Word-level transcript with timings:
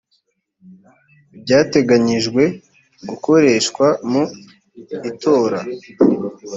ibyateganyijwe 1.35 2.43
gukoreshwa 3.09 3.87
mu 4.11 4.23
itora 5.09 5.59